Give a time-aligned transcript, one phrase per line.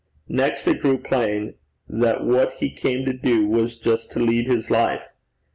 [0.29, 1.53] Next it grew plain
[1.87, 5.03] that what he came to do, was just to lead his life.